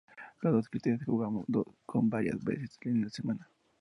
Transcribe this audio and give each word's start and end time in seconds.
Los 0.41 0.53
dos 0.53 0.61
escritores 0.65 1.05
jugaban 1.05 1.45
go 1.47 1.75
varias 1.87 2.43
veces 2.43 2.75
a 2.85 2.89
la 2.89 3.09
semana. 3.09 3.47